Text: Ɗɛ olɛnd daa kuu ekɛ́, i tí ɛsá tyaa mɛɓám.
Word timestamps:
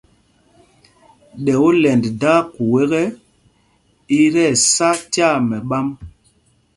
Ɗɛ 1.43 1.53
olɛnd 1.67 2.03
daa 2.21 2.39
kuu 2.53 2.73
ekɛ́, 2.83 3.05
i 4.17 4.19
tí 4.33 4.43
ɛsá 4.53 4.89
tyaa 5.11 5.35
mɛɓám. 5.49 5.87